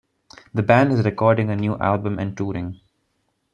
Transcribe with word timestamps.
The 0.51 0.63
band 0.63 0.91
is 0.93 1.05
recording 1.05 1.51
a 1.51 1.55
new 1.55 1.77
album 1.77 2.17
and 2.17 2.35
touring. 2.35 2.79